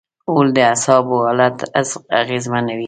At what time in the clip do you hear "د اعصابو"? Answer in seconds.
0.55-1.15